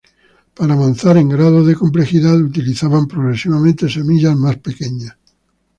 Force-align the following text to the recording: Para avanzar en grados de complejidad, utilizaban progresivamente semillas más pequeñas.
Para 0.57 0.73
avanzar 0.73 1.15
en 1.19 1.29
grados 1.35 1.67
de 1.67 1.75
complejidad, 1.75 2.35
utilizaban 2.41 3.05
progresivamente 3.07 3.87
semillas 3.87 4.35
más 4.35 4.57
pequeñas. 4.57 5.15